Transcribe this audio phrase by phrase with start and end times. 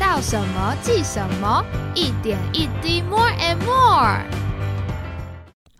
[0.00, 1.62] 到什么记什么，
[1.94, 4.24] 一点一滴，more and more。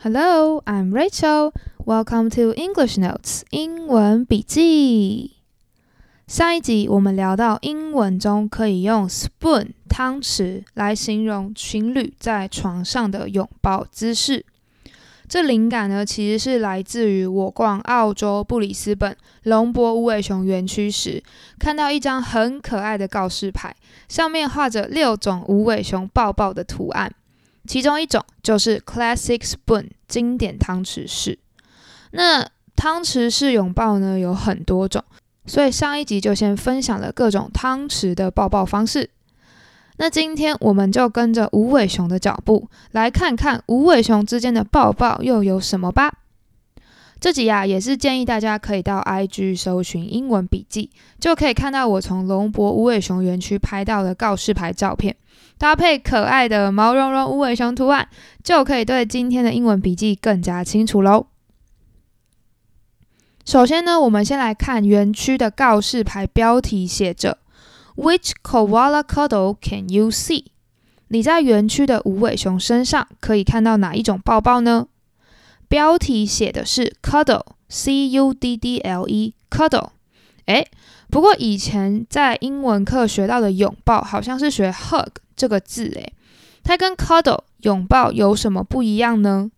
[0.03, 1.55] Hello, I'm Rachel.
[1.87, 5.37] Welcome to English Notes 英文笔记。
[6.27, 14.45] 上一集我们聊到英文中可以用 spoon 汤匙来形容情侣在床上的拥抱姿势。
[15.31, 21.23] 这灵感呢，其实是来自于我逛澳洲布里斯本龙博无尾熊园区时，
[21.57, 23.77] 看到一张很可爱的告示牌，
[24.09, 27.15] 上面画着六种无尾熊抱抱的图案，
[27.65, 31.39] 其中一种就是 Classic Spoon 经典汤匙式。
[32.11, 35.05] 那汤匙式拥抱呢，有很多种，
[35.47, 39.09] 所以上一集就先分享了各种汤匙的抱抱方式。
[40.01, 46.11] 那今天我们就跟着无尾熊的脚步，来看看无尾熊之间的抱抱又有什么吧。
[47.21, 55.15] 这集呀，也是建议大家可以到 IG 搜寻英文笔记，就可以看到我从龙博无尾熊园区拍到的告示牌照片，
[55.59, 58.09] 搭配可爱的毛茸茸无尾熊图案，
[58.43, 61.27] 就可以对今天的英文笔记更加清楚喽。
[63.45, 67.37] 首先呢，我们先来看园区的告示牌标题，写着。
[68.01, 70.47] Which koala cuddle can you see？
[71.09, 74.87] 你在园区的无尾熊身上可以看到哪一种抱抱呢？
[75.69, 79.91] 标题写的是 cuddle，c u d d l e，cuddle。
[80.47, 80.67] 诶，
[81.11, 86.15] 不过以前在英文课学到的拥抱好像是学 hug 这个字，诶，
[86.65, 89.51] 它跟 cuddle 拥抱有什么不一样呢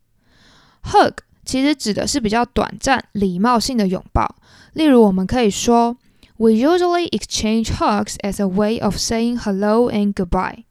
[0.90, 4.34] ？hug 其实指的是比较短暂、礼貌性的拥抱，
[4.72, 5.96] 例如我们可以说。
[6.41, 10.65] We usually exchange hugs as a way of saying hello and goodbye。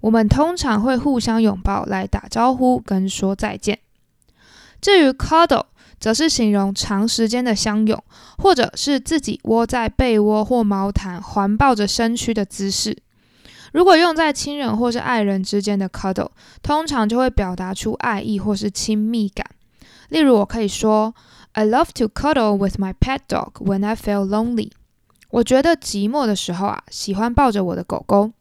[0.00, 3.80] 我们通常会互相拥抱来打招呼跟说再见。
[4.80, 5.64] 至于 cuddle，
[5.98, 8.00] 则是形容长时间的相拥，
[8.36, 12.96] 或者是自己窝在被窝或毛毯环抱着身躯的姿势。
[13.72, 16.30] 如果用在亲人或是爱人之间的 cuddle，
[16.62, 19.44] 通常就会表达出爱意或是亲密感。
[20.10, 24.70] 例如，我可以说：“I love to cuddle with my pet dog when I feel lonely。”
[25.33, 28.31] 我觉得寂寞的时候啊，喜欢抱着我的狗狗。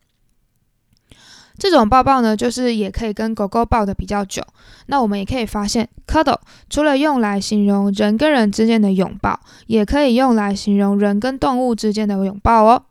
[1.57, 4.43] 这种抱抱呢，就是也可以跟狗狗抱的比较久。
[4.87, 6.39] 那我们也可以发现，cuddle
[6.69, 12.85] 除了用来形容人跟人之间的拥抱，也可以用来形容人跟动物之间的拥抱哦。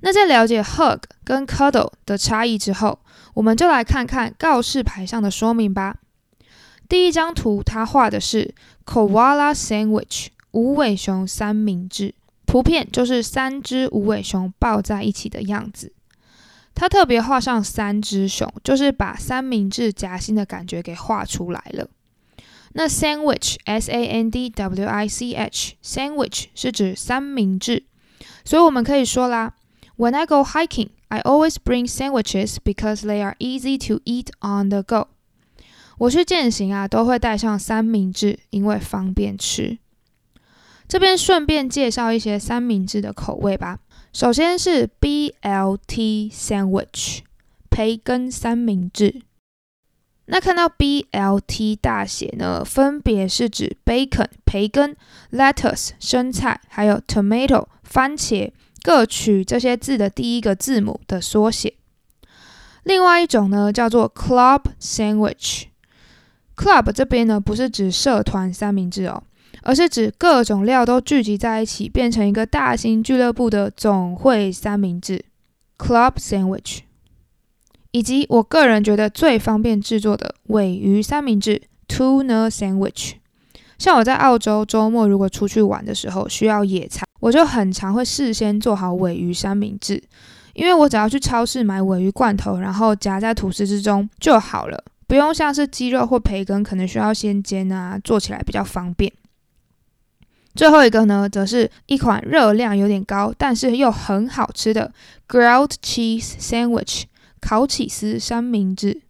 [0.00, 3.00] 那在了解 hug 跟 cuddle 的差异之后，
[3.34, 5.96] 我们就来看看告示牌上的说明吧。
[6.88, 8.54] 第一张图，它画的是
[8.86, 10.28] koala sandwich。
[10.54, 12.14] 无尾熊三明治
[12.46, 15.92] 图片就是三只无尾熊抱在一起的样子。
[16.74, 21.88] 他特别画上三只熊，就是把三明治夹心的感觉给画出来了。
[22.72, 27.84] 那 sandwich s a n d w i c h sandwich 是指三明治，
[28.44, 29.54] 所以我们可以说啦
[29.96, 34.82] ：When I go hiking, I always bring sandwiches because they are easy to eat on the
[34.82, 35.08] go。
[35.98, 39.78] 我去健行啊，都会带上三明治，因为方便吃。
[40.94, 43.80] 这边顺便介绍一些三明治的口味吧。
[44.12, 47.18] 首先是 BLT sandwich
[47.68, 49.22] 培根三明治。
[50.26, 54.96] 那看到 BLT 大写呢，分别是指 bacon 培根、
[55.32, 61.74] lettuce 生菜，还有 tomato 番茄，各取这些字的第一个字母的缩写。
[62.84, 65.64] 另外一种呢，叫做 club sandwich。
[66.54, 69.24] club 这边呢，不是指社团三明治哦。
[69.66, 75.24] 而是指各种料都聚集在一起，变成一个大型俱乐部的总会三明治
[75.78, 76.80] （Club Sandwich），
[77.90, 83.14] 以及我个人觉得最方便制作的尾鱼三明治 （Tuna Sandwich）。
[83.78, 90.02] 像我在澳洲周末如果出去玩的时候需要野餐，我就很常会事先做好尾鱼三明治，
[90.52, 99.10] 因为我只要去超市买尾鱼罐头，然后夹在吐司之中就好了，不用像是鸡肉或培根可能需要先煎啊，做起来比较方便。
[100.54, 104.92] 最后一个呢，则是一款热量有点高，但是又很好吃的
[105.28, 107.04] grilled cheese sandwich
[107.40, 109.02] 烤起司三明治。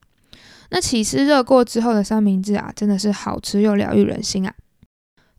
[0.70, 4.54] 那起司热过之后的三明治啊，真的是好吃又疗愈人心啊。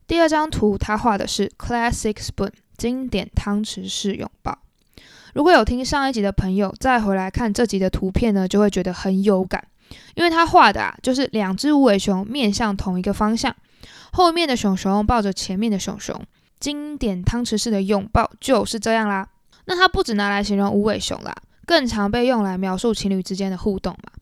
[0.07, 4.59] 第二张图，他画的是 classic spoon 经典汤匙式拥抱。
[5.33, 9.67] 如果有听上一集的朋友再回来看这集的图片呢，就会觉得很有感，
[10.13, 13.53] 因为他画的啊，就是两只无尾熊面向同一个方向。
[14.15, 16.17] 后面的熊熊抱着前面的熊熊，
[16.57, 19.27] 经典汤匙式的拥抱就是这样啦。
[19.65, 21.35] 那它不只拿来形容无尾熊啦，
[21.65, 24.13] 更常被用来描述情侣之间的互动嘛。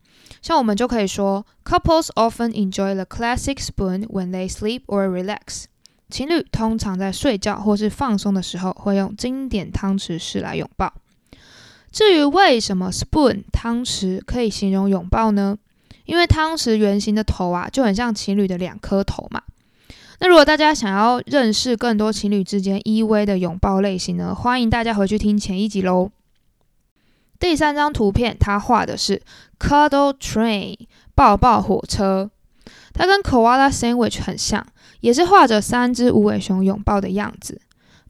[0.41, 5.65] 像我们就可以说，Couples often enjoy the classic spoon when they sleep or relax。
[6.09, 10.91] 情侣通常在睡觉或是放松的时候，会用经典汤匙式来拥抱。
[11.91, 15.59] 至于为什么 spoon 汤匙可以形容拥抱呢？
[16.05, 19.43] 因为汤匙圆形的头啊，就很像情侣的两颗头嘛。
[20.23, 26.11] 那如果大家想要认识更多情侣之间依偎的拥抱类型呢，欢迎大家回去听前一集喽。
[27.37, 29.21] 第三张图片，他画的是
[29.59, 30.77] cuddle train
[31.13, 32.31] 抱抱火车，
[32.93, 34.65] 它跟 koala sandwich 很像，
[35.01, 37.59] 也是画着三只无尾熊拥抱的样子。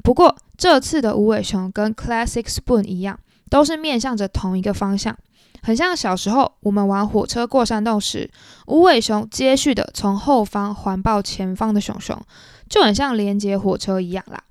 [0.04, 3.20] 不过这次的无尾熊跟 classic spoon 一样，
[3.50, 5.18] 都是面向着同一个方向。
[5.62, 8.30] 很像小时候我们玩火车过山洞时，
[8.68, 12.22] 无尾熊接续的从后方环抱前方的熊熊，
[12.70, 14.44] 就很像连接火车一样啦。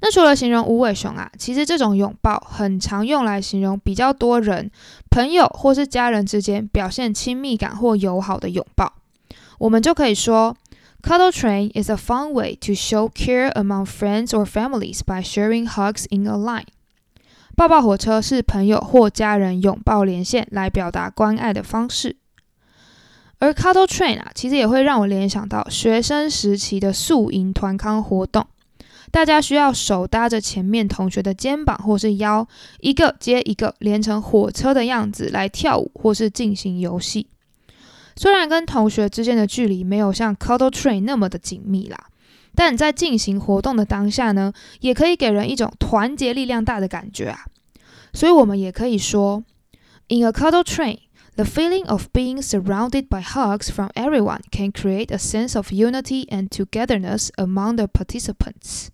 [0.00, 4.70] 那除了形容无尾熊啊，其实这种拥抱很常用来形容比较多人、
[5.10, 8.92] 朋友或是家人之间表现亲密感或友好的拥抱。
[9.58, 10.54] 我们就可以说
[11.02, 16.04] ，Cuddle train is a fun way to show care among friends or families by sharing hugs
[16.10, 16.66] in a line.
[17.56, 22.16] 抱抱火车是朋友或家人拥抱连线来表达关爱的方式，
[23.38, 28.46] 而 Cuddle Train 啊，其实也会让我联想到学生时期的宿营团康活动，
[29.10, 32.46] 大家需要手搭着前面同学的肩膀或是腰，
[32.80, 37.26] 一个接一个连成火车的样子来跳舞或是进行游戏。
[38.16, 42.06] 虽然跟同学之间的距离没有像 Cuddle Train 那么的紧密啦。
[42.56, 47.44] 但在进行活动的当下呢，也可以给人一种团结力量大的感觉啊。
[48.12, 49.44] 所以，我们也可以说
[50.08, 51.00] ，In a cuddle train,
[51.34, 56.26] the feeling of being surrounded by hugs from everyone can create a sense of unity
[56.28, 58.86] and togetherness among the participants。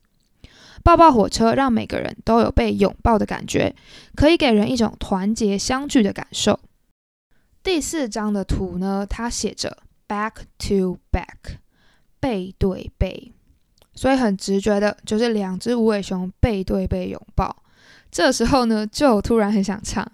[0.82, 3.76] 抱抱火车让每个人都有被拥抱的感觉，
[4.16, 6.58] 可以给人一种团结相聚的感受。
[7.62, 11.58] 第四张的图呢，它写着 “back to back”，
[12.18, 13.32] 背对背。
[13.94, 17.56] 所以很直觉的，就是两只无尾熊背对背拥抱。
[18.10, 20.06] 这时候呢，就突然很想唱：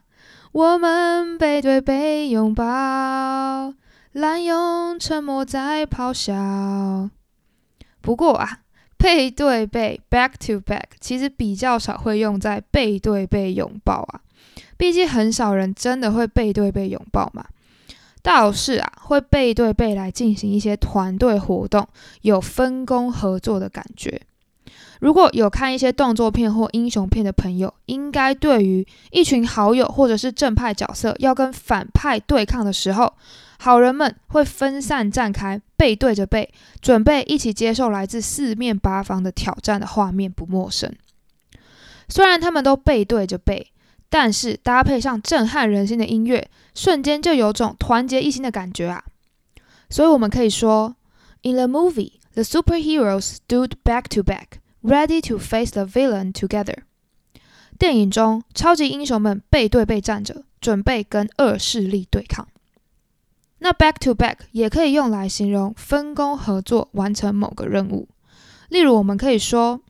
[0.53, 3.75] 我们背对背拥抱，
[4.13, 7.11] 滥用沉默在咆哮。
[8.01, 8.61] 不过啊，
[8.97, 14.21] 背对背 （back to back） 其实比较少会用在背对背拥抱啊，
[14.77, 17.45] 毕竟很少人真的会背对背拥抱嘛。
[18.29, 21.89] 倒是啊，会背对背来进行一些团队活动，
[22.21, 24.21] 有分工合作的感觉。
[25.01, 33.15] 如果有看一些动作片或英雄片的朋友，应该对于一群好友或者是正派角色要跟反派对抗的时候，
[33.59, 36.51] 好人们会分散站开，背对着背，
[36.83, 40.95] 准备一起接受来自四面八方的挑战的画面不陌生。
[42.11, 43.73] 虽然他们都背对着背。
[44.11, 49.05] 但是搭配上震撼人心的音乐，瞬间就有种团结一心的感觉啊！
[49.91, 50.97] 所以我们可以说
[51.43, 56.77] ，In the movie, the superheroes stood back to back, ready to face the villain together。
[57.79, 62.49] 电影中，超级英雄们背对背站着，准备跟恶势力对抗。
[63.59, 68.09] 那 back to back 也可以用来形容分工合作完成某个任务。
[68.69, 69.81] 例如，我们可以说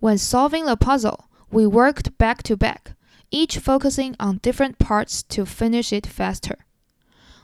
[0.00, 1.20] ，When solving the puzzle,
[1.50, 2.94] we worked back to back。
[3.30, 6.56] Each focusing on different parts to finish it faster。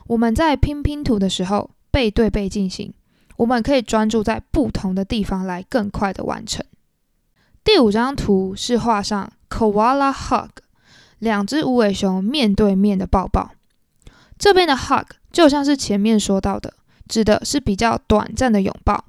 [0.07, 2.93] 我们在拼拼图的时候背对背进行，
[3.37, 6.63] 我们可以专注在不同的地方来更快的完成。
[7.63, 10.49] 第五张图是画上 koala hug，
[11.17, 13.51] 两只无尾熊面对面的抱抱。
[14.37, 16.73] 这边的 hug 就像是前面说到的，
[17.07, 19.05] 指的是比较短暂的拥抱。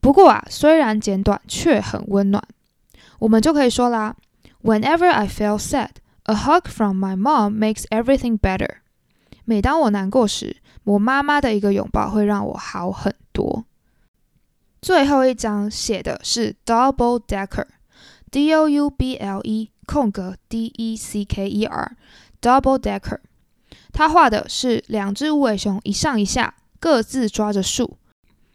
[0.00, 2.42] 不过啊，虽然简短，却很温暖。
[3.20, 4.16] 我们就可以说啦。
[4.62, 8.76] Whenever I feel sad, a hug from my mom makes everything better.
[9.44, 13.64] 每当我难过时，我妈妈的一个拥抱会让我好很多。
[14.80, 23.18] 最后一张写的是 double decker，D O U B L E 空格 D E C K E R，double decker。
[23.92, 27.98] 他画的是两只无尾熊一上一下，各自抓着树。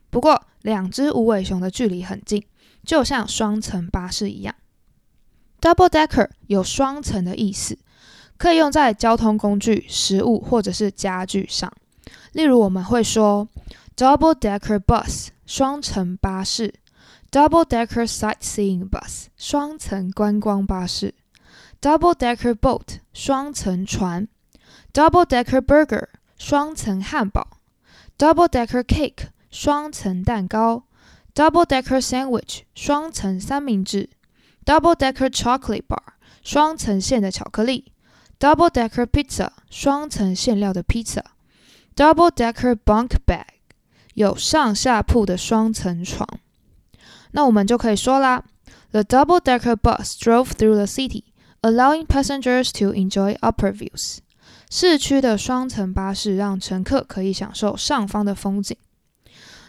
[0.10, 2.46] 不过两只无尾熊的距离很近，
[2.86, 4.56] 就像双层巴士一样。
[5.60, 7.78] Double decker 有双层的意思，
[8.38, 11.72] 可以用在交通工具、食物或者是家具上。
[12.34, 13.48] 例如，我们会说
[13.96, 16.74] double decker bus 双层巴士
[17.32, 21.16] ，double decker sightseeing bus 双层观光巴士
[21.82, 24.28] ，double decker boat 双层船
[24.94, 26.06] ，double decker burger
[26.38, 27.58] 双层汉堡
[28.18, 30.84] ，double decker cake 双层蛋糕
[31.34, 34.10] ，double decker sandwich 双层三明治。
[34.67, 36.03] Double decker chocolate bar，
[36.43, 37.93] 双层馅的巧克力。
[38.39, 41.23] Double decker pizza，双层馅料的披萨。
[41.95, 43.45] Double decker bunk bed，
[44.15, 46.29] 有上下铺的双层床。
[47.33, 48.45] 那我们就可以说啦：
[48.91, 51.25] The double decker bus drove through the city,
[51.63, 54.19] allowing passengers to enjoy upper views。
[54.71, 58.77] 市区的双层巴士让乘客可以享受上方的风景。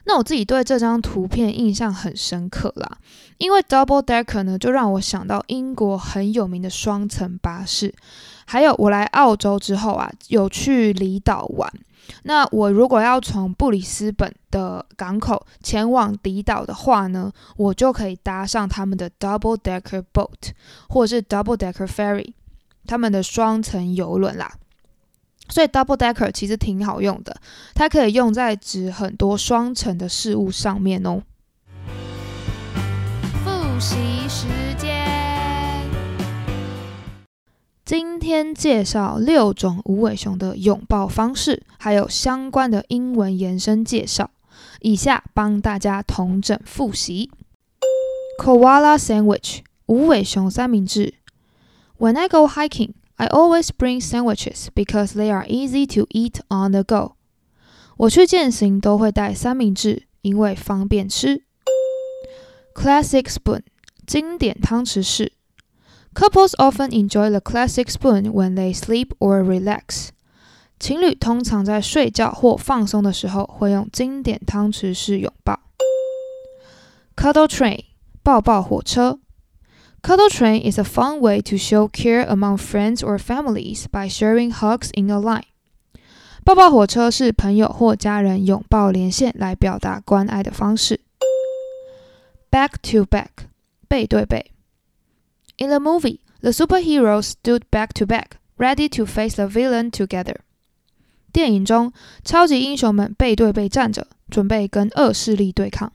[0.08, 2.96] 那我自己对这张图片印象很深刻啦，
[3.36, 7.94] 因为 double decker 呢，就让我想到英国很有名的双层巴士。
[8.46, 11.70] 还有我来澳洲之后啊，有去离岛玩。
[12.22, 20.52] 那我如果要从布里斯本的港口前往离岛的话呢，我就可以搭上他们的 double decker boat
[20.88, 22.32] 或者是 double decker ferry，
[22.86, 24.50] 他们的双层游轮啦。
[25.49, 27.37] 所以 double decker 其实挺好用的，
[27.75, 31.23] 它可以用在指很多双层的事物上面哦。
[33.45, 33.97] 复习
[34.28, 35.88] 时间，
[37.85, 44.31] 今天介绍六种无尾熊的拥抱方式，还有相关的英文延伸介绍。
[44.81, 47.31] 以下帮大家同整复习
[48.40, 51.14] ：Koala sandwich 无尾熊三明治。
[51.99, 52.90] When I go hiking.
[53.17, 57.15] I always bring sandwiches because they are easy to eat on the go.
[57.98, 61.43] 我去践行都会带三明治，因为方便吃。
[62.74, 63.62] Classic spoon，
[64.07, 65.33] 经典汤匙式。
[66.15, 70.10] Couples often enjoy the classic spoon when they sleep or relax.
[70.79, 75.60] 情侣通常在睡觉或放松的时候会用经典汤匙式拥抱。
[77.15, 77.86] Cuddle train，
[78.22, 79.19] 抱抱火车。
[80.01, 84.51] Cuddle train is a fun way to show care among friends or families by sharing
[84.51, 85.45] hugs in a line.
[86.43, 91.00] 抱抱火车是朋友或家人拥抱连线来表达关爱的方式。
[92.51, 93.48] Back to back，
[93.88, 94.51] 背对背。
[95.57, 100.36] In the movie, the superheroes stood back to back, ready to face the villain together.
[101.31, 101.93] 电影中，
[102.25, 105.93] 超级英雄们背对背站着，准备跟恶势力对抗。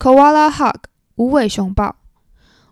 [0.00, 0.82] Koala hug，
[1.14, 1.94] 无尾熊抱。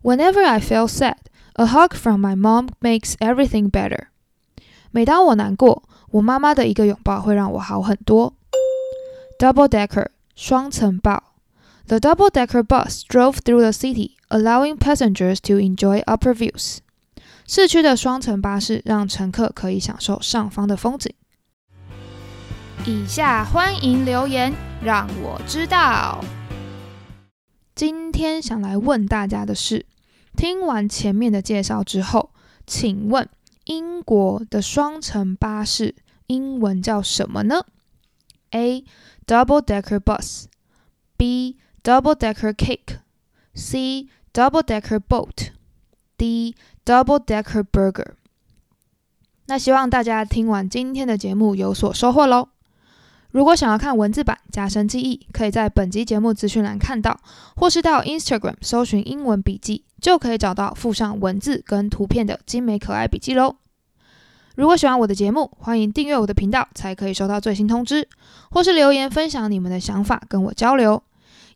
[0.02, 1.18] Whenever I feel sad,
[1.54, 4.06] a hug from my mom makes everything better.
[4.90, 8.34] 每当我难过，我妈妈的一个拥抱会让我好很多。
[9.38, 11.34] Double decker 双层抱。
[11.86, 16.78] The double decker bus drove through the city, allowing passengers to enjoy upper views.
[17.46, 21.12] 市区的双层巴士让乘客可以享受上方的风景。
[22.84, 24.52] 以下欢迎留言，
[24.82, 26.24] 让我知道。
[27.77, 29.85] 今天想来问大家的是。
[30.35, 32.31] 听完前面的介绍之后，
[32.65, 33.29] 请问
[33.65, 35.93] 英国的双层巴士
[36.25, 37.63] 英文叫什么呢
[38.49, 38.83] ？A.
[39.27, 40.45] Double decker bus
[41.17, 41.57] B.
[41.83, 42.97] Double decker cake
[43.53, 44.07] C.
[44.33, 45.51] Double decker boat
[46.17, 46.55] D.
[46.83, 48.13] Double decker burger。
[49.45, 52.49] 那希望大家听完今天的节目有所收获喽。
[53.37, 57.19] 如果想要看文字版加深记忆，可以在本集节目资讯栏看到，
[57.55, 63.57] 或是到 Instagram 搜寻英文笔记，就可以找到附上文字跟图片的精美可爱笔记喽。
[64.55, 68.09] 如果喜欢我的节目，欢迎订阅我的频道，才可以收到最新通知，
[68.49, 71.03] 或是留言分享你们的想法跟我交流，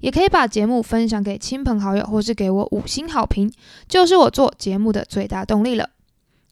[0.01, 3.51] 也可以把节目分享给亲朋好友，或是给我五星好评，
[3.87, 5.89] 就是我做节目的最大动力了。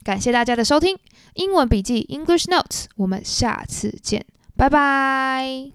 [0.03, 0.97] 感谢大家的收听，
[1.35, 4.25] 英文笔记 English Notes，我们下次见。
[4.59, 5.71] 拜拜。